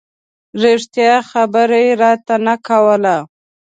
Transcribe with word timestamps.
رښتیا 0.63 1.13
خبره 1.31 1.77
یې 1.85 1.93
راته 2.03 2.35
نه 2.45 2.55
کوله. 2.67 3.15